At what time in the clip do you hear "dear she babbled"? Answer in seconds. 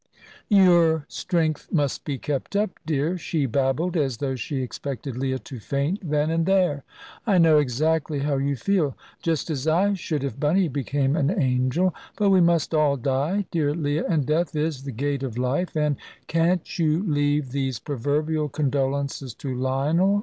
2.87-3.95